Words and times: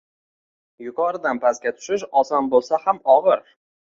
Yuqoridan 0.85 1.41
pastga 1.43 1.73
tushish 1.75 2.05
oson 2.21 2.49
bo‘lsa 2.53 2.79
ham 2.87 3.03
og‘ir. 3.17 3.45